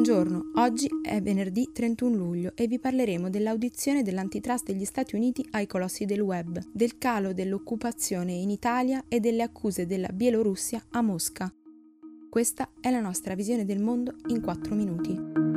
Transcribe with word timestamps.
Buongiorno, 0.00 0.52
oggi 0.54 0.88
è 1.02 1.20
venerdì 1.20 1.70
31 1.72 2.14
luglio 2.14 2.52
e 2.54 2.68
vi 2.68 2.78
parleremo 2.78 3.28
dell'audizione 3.28 4.04
dell'antitrust 4.04 4.66
degli 4.66 4.84
Stati 4.84 5.16
Uniti 5.16 5.44
ai 5.50 5.66
colossi 5.66 6.04
del 6.04 6.20
web, 6.20 6.62
del 6.72 6.98
calo 6.98 7.32
dell'occupazione 7.32 8.32
in 8.32 8.48
Italia 8.48 9.02
e 9.08 9.18
delle 9.18 9.42
accuse 9.42 9.86
della 9.86 10.10
Bielorussia 10.12 10.84
a 10.90 11.02
Mosca. 11.02 11.52
Questa 12.30 12.70
è 12.80 12.92
la 12.92 13.00
nostra 13.00 13.34
visione 13.34 13.64
del 13.64 13.80
mondo 13.80 14.14
in 14.28 14.40
4 14.40 14.72
minuti. 14.76 15.47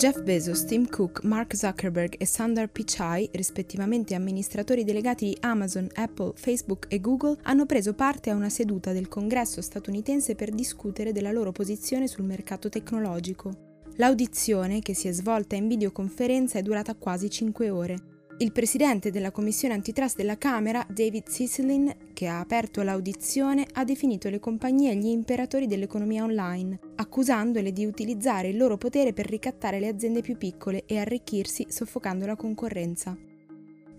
Jeff 0.00 0.22
Bezos, 0.22 0.64
Tim 0.64 0.88
Cook, 0.88 1.24
Mark 1.24 1.54
Zuckerberg 1.54 2.14
e 2.16 2.24
Sundar 2.24 2.70
Pichai, 2.70 3.28
rispettivamente 3.32 4.14
amministratori 4.14 4.82
delegati 4.82 5.26
di 5.26 5.36
Amazon, 5.40 5.90
Apple, 5.92 6.32
Facebook 6.36 6.86
e 6.88 7.02
Google, 7.02 7.36
hanno 7.42 7.66
preso 7.66 7.92
parte 7.92 8.30
a 8.30 8.34
una 8.34 8.48
seduta 8.48 8.94
del 8.94 9.08
Congresso 9.08 9.60
statunitense 9.60 10.34
per 10.36 10.52
discutere 10.52 11.12
della 11.12 11.32
loro 11.32 11.52
posizione 11.52 12.06
sul 12.06 12.24
mercato 12.24 12.70
tecnologico. 12.70 13.52
L'audizione, 13.96 14.80
che 14.80 14.94
si 14.94 15.06
è 15.06 15.12
svolta 15.12 15.56
in 15.56 15.68
videoconferenza, 15.68 16.58
è 16.58 16.62
durata 16.62 16.94
quasi 16.94 17.28
5 17.28 17.68
ore. 17.68 18.09
Il 18.42 18.52
presidente 18.52 19.10
della 19.10 19.32
Commissione 19.32 19.74
antitrust 19.74 20.16
della 20.16 20.38
Camera, 20.38 20.82
David 20.88 21.28
Cicilline, 21.28 21.94
che 22.14 22.26
ha 22.26 22.40
aperto 22.40 22.80
l'audizione, 22.80 23.66
ha 23.74 23.84
definito 23.84 24.30
le 24.30 24.40
compagnie 24.40 24.96
gli 24.96 25.08
imperatori 25.08 25.66
dell'economia 25.66 26.24
online, 26.24 26.78
accusandole 26.96 27.70
di 27.70 27.84
utilizzare 27.84 28.48
il 28.48 28.56
loro 28.56 28.78
potere 28.78 29.12
per 29.12 29.28
ricattare 29.28 29.78
le 29.78 29.88
aziende 29.88 30.22
più 30.22 30.38
piccole 30.38 30.84
e 30.86 30.96
arricchirsi 30.96 31.66
soffocando 31.68 32.24
la 32.24 32.34
concorrenza. 32.36 33.14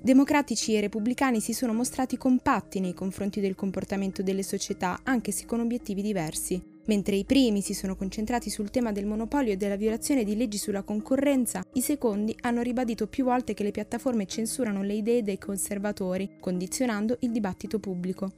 Democratici 0.02 0.74
e 0.74 0.82
repubblicani 0.82 1.40
si 1.40 1.54
sono 1.54 1.74
mostrati 1.74 2.18
compatti 2.18 2.80
nei 2.80 2.96
confronti 2.96 3.42
del 3.42 3.54
comportamento 3.54 4.24
delle 4.24 4.42
società, 4.42 5.02
anche 5.04 5.32
se 5.32 5.46
con 5.46 5.60
obiettivi 5.60 6.02
diversi. 6.02 6.71
Mentre 6.86 7.16
i 7.16 7.26
primi 7.26 7.62
si 7.62 7.74
sono 7.74 7.96
concentrati 7.96 8.50
sul 8.50 8.72
tema 8.72 8.92
del 8.92 9.06
monopolio 9.06 9.54
e 9.54 9.58
della 9.58 9.76
violazione 9.76 10.24
di 10.24 10.36
leggi 10.36 10.58
sulla 10.58 10.82
concorrenza, 10.82 11.64
i 11.74 11.82
secondi 11.82 12.36
hanno 12.42 12.62
ribadito 12.62 13.08
più 13.08 13.24
volte 13.24 13.54
che 13.54 13.64
le 13.64 13.72
piattaforme 13.72 14.26
censurano 14.26 14.82
le 14.82 14.94
idee 14.94 15.22
dei 15.22 15.38
conservatori, 15.38 16.38
condizionando 16.40 17.18
il 17.20 17.32
dibattito 17.32 17.80
pubblico. 17.80 18.32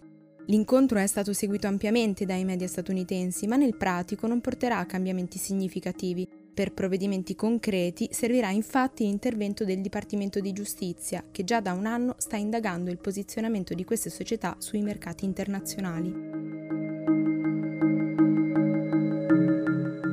L'incontro 0.47 0.99
è 0.99 1.07
stato 1.07 1.31
seguito 1.31 1.67
ampiamente 1.67 2.25
dai 2.25 2.43
media 2.43 2.67
statunitensi, 2.67 3.47
ma 3.47 3.55
nel 3.55 3.77
pratico 3.77 4.27
non 4.27 4.41
porterà 4.41 4.79
a 4.79 4.85
cambiamenti 4.85 5.37
significativi. 5.37 6.27
Per 6.53 6.73
provvedimenti 6.73 7.33
concreti 7.33 8.09
servirà 8.11 8.49
infatti 8.49 9.05
l'intervento 9.05 9.63
del 9.63 9.79
Dipartimento 9.79 10.41
di 10.41 10.51
Giustizia, 10.51 11.23
che 11.31 11.45
già 11.45 11.61
da 11.61 11.71
un 11.71 11.85
anno 11.85 12.15
sta 12.17 12.35
indagando 12.35 12.91
il 12.91 12.99
posizionamento 12.99 13.73
di 13.73 13.85
queste 13.85 14.09
società 14.09 14.57
sui 14.59 14.81
mercati 14.81 15.23
internazionali. 15.23 16.32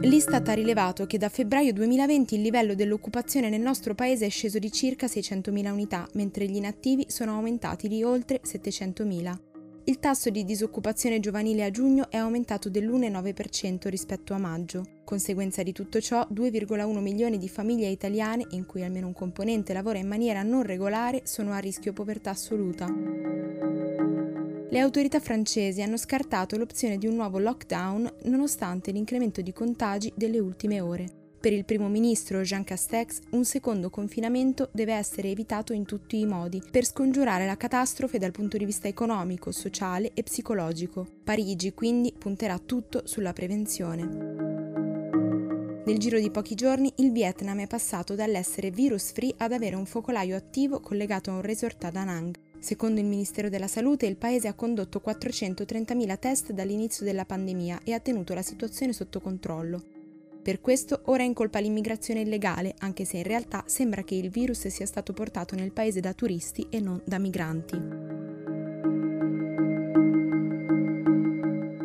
L'Istat 0.02 0.48
ha 0.48 0.54
rilevato 0.54 1.06
che 1.06 1.18
da 1.18 1.28
febbraio 1.28 1.74
2020 1.74 2.34
il 2.34 2.40
livello 2.40 2.74
dell'occupazione 2.74 3.50
nel 3.50 3.60
nostro 3.60 3.94
paese 3.94 4.24
è 4.24 4.30
sceso 4.30 4.58
di 4.58 4.72
circa 4.72 5.06
600.000 5.06 5.70
unità, 5.70 6.08
mentre 6.14 6.46
gli 6.46 6.56
inattivi 6.56 7.04
sono 7.08 7.32
aumentati 7.32 7.86
di 7.86 8.02
oltre 8.02 8.40
700.000. 8.42 9.38
Il 9.84 9.98
tasso 9.98 10.30
di 10.30 10.44
disoccupazione 10.44 11.20
giovanile 11.20 11.64
a 11.64 11.70
giugno 11.70 12.10
è 12.10 12.16
aumentato 12.16 12.70
dell'1,9% 12.70 13.88
rispetto 13.88 14.32
a 14.32 14.38
maggio. 14.38 14.84
Conseguenza 15.04 15.62
di 15.62 15.72
tutto 15.72 16.00
ciò, 16.00 16.26
2,1 16.32 16.98
milioni 17.00 17.36
di 17.36 17.48
famiglie 17.50 17.88
italiane, 17.88 18.46
in 18.50 18.64
cui 18.64 18.82
almeno 18.82 19.06
un 19.06 19.12
componente 19.12 19.74
lavora 19.74 19.98
in 19.98 20.08
maniera 20.08 20.42
non 20.42 20.62
regolare, 20.62 21.22
sono 21.24 21.52
a 21.52 21.58
rischio 21.58 21.92
povertà 21.92 22.30
assoluta 22.30 23.69
le 24.70 24.78
autorità 24.78 25.18
francesi 25.18 25.82
hanno 25.82 25.96
scartato 25.96 26.56
l'opzione 26.56 26.96
di 26.96 27.08
un 27.08 27.16
nuovo 27.16 27.38
lockdown 27.38 28.08
nonostante 28.24 28.92
l'incremento 28.92 29.40
di 29.40 29.52
contagi 29.52 30.12
delle 30.14 30.38
ultime 30.38 30.80
ore. 30.80 31.18
Per 31.40 31.52
il 31.52 31.64
primo 31.64 31.88
ministro 31.88 32.42
Jean 32.42 32.62
Castex 32.64 33.18
un 33.30 33.44
secondo 33.44 33.90
confinamento 33.90 34.68
deve 34.72 34.92
essere 34.92 35.30
evitato 35.30 35.72
in 35.72 35.86
tutti 35.86 36.20
i 36.20 36.26
modi 36.26 36.62
per 36.70 36.84
scongiurare 36.84 37.46
la 37.46 37.56
catastrofe 37.56 38.18
dal 38.18 38.30
punto 38.30 38.58
di 38.58 38.64
vista 38.64 38.86
economico, 38.86 39.50
sociale 39.50 40.12
e 40.14 40.22
psicologico. 40.22 41.06
Parigi 41.24 41.72
quindi 41.72 42.14
punterà 42.16 42.58
tutto 42.58 43.02
sulla 43.06 43.32
prevenzione. 43.32 44.38
Nel 45.84 45.98
giro 45.98 46.20
di 46.20 46.30
pochi 46.30 46.54
giorni 46.54 46.92
il 46.98 47.10
Vietnam 47.10 47.58
è 47.58 47.66
passato 47.66 48.14
dall'essere 48.14 48.70
virus 48.70 49.10
free 49.10 49.34
ad 49.38 49.50
avere 49.52 49.74
un 49.74 49.86
focolaio 49.86 50.36
attivo 50.36 50.78
collegato 50.78 51.30
a 51.30 51.34
un 51.34 51.42
resort 51.42 51.82
a 51.84 51.90
Da 51.90 52.04
Nang. 52.04 52.49
Secondo 52.60 53.00
il 53.00 53.06
Ministero 53.06 53.48
della 53.48 53.66
Salute, 53.66 54.04
il 54.04 54.16
paese 54.16 54.46
ha 54.46 54.52
condotto 54.52 55.02
430.000 55.04 56.18
test 56.18 56.52
dall'inizio 56.52 57.06
della 57.06 57.24
pandemia 57.24 57.80
e 57.84 57.94
ha 57.94 58.00
tenuto 58.00 58.34
la 58.34 58.42
situazione 58.42 58.92
sotto 58.92 59.18
controllo. 59.18 59.82
Per 60.42 60.60
questo 60.60 61.00
ora 61.06 61.22
è 61.22 61.26
in 61.26 61.32
colpa 61.32 61.58
l'immigrazione 61.58 62.20
illegale, 62.20 62.74
anche 62.78 63.06
se 63.06 63.16
in 63.16 63.22
realtà 63.22 63.64
sembra 63.66 64.02
che 64.02 64.14
il 64.14 64.28
virus 64.28 64.68
sia 64.68 64.84
stato 64.84 65.14
portato 65.14 65.54
nel 65.54 65.72
paese 65.72 66.00
da 66.00 66.12
turisti 66.12 66.66
e 66.68 66.80
non 66.80 67.00
da 67.04 67.18
migranti. 67.18 67.78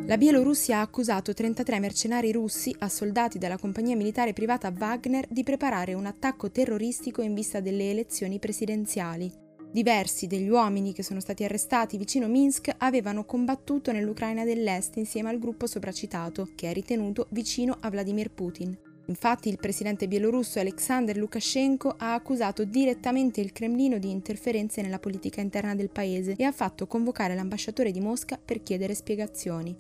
La 0.07 0.17
Bielorussia 0.17 0.77
ha 0.77 0.81
accusato 0.81 1.33
33 1.33 1.79
mercenari 1.79 2.31
russi, 2.33 2.75
assoldati 2.79 3.37
dalla 3.37 3.57
compagnia 3.57 3.95
militare 3.95 4.33
privata 4.33 4.73
Wagner, 4.77 5.25
di 5.29 5.43
preparare 5.43 5.93
un 5.93 6.05
attacco 6.05 6.51
terroristico 6.51 7.21
in 7.21 7.33
vista 7.33 7.61
delle 7.61 7.89
elezioni 7.89 8.39
presidenziali. 8.39 9.44
Diversi 9.75 10.25
degli 10.25 10.47
uomini 10.47 10.93
che 10.93 11.03
sono 11.03 11.19
stati 11.19 11.43
arrestati 11.43 11.97
vicino 11.97 12.29
Minsk 12.29 12.73
avevano 12.77 13.25
combattuto 13.25 13.91
nell'Ucraina 13.91 14.45
dell'Est 14.45 14.95
insieme 14.95 15.27
al 15.27 15.37
gruppo 15.37 15.67
sopracitato, 15.67 16.47
che 16.55 16.69
è 16.69 16.73
ritenuto 16.73 17.27
vicino 17.31 17.75
a 17.81 17.89
Vladimir 17.89 18.31
Putin. 18.31 18.73
Infatti 19.07 19.49
il 19.49 19.57
presidente 19.57 20.07
bielorusso 20.07 20.61
Alexander 20.61 21.17
Lukashenko 21.17 21.93
ha 21.97 22.13
accusato 22.13 22.63
direttamente 22.63 23.41
il 23.41 23.51
Cremlino 23.51 23.97
di 23.97 24.11
interferenze 24.11 24.81
nella 24.81 24.97
politica 24.97 25.41
interna 25.41 25.75
del 25.75 25.89
paese 25.89 26.35
e 26.37 26.45
ha 26.45 26.53
fatto 26.53 26.87
convocare 26.87 27.35
l'ambasciatore 27.35 27.91
di 27.91 27.99
Mosca 27.99 28.39
per 28.43 28.63
chiedere 28.63 28.95
spiegazioni. 28.95 29.75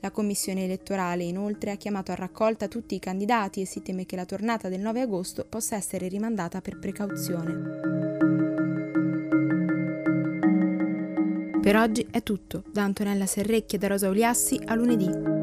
La 0.00 0.10
commissione 0.10 0.64
elettorale 0.64 1.22
inoltre 1.22 1.70
ha 1.70 1.76
chiamato 1.76 2.10
a 2.10 2.16
raccolta 2.16 2.66
tutti 2.66 2.96
i 2.96 2.98
candidati 2.98 3.60
e 3.60 3.66
si 3.66 3.80
teme 3.80 4.06
che 4.06 4.16
la 4.16 4.24
tornata 4.24 4.68
del 4.68 4.80
9 4.80 5.02
agosto 5.02 5.46
possa 5.48 5.76
essere 5.76 6.08
rimandata 6.08 6.60
per 6.60 6.80
precauzione. 6.80 7.95
Per 11.66 11.74
oggi 11.74 12.06
è 12.12 12.22
tutto, 12.22 12.62
da 12.72 12.84
Antonella 12.84 13.26
Serrecchia 13.26 13.76
da 13.76 13.88
Rosa 13.88 14.08
Uliassi 14.08 14.56
a 14.66 14.76
lunedì. 14.76 15.35